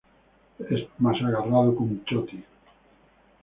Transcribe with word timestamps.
Es 0.71 0.79
más 0.97 1.21
agarrado 1.21 1.73
que 1.77 1.83
un 1.83 2.03
chotis 2.05 2.41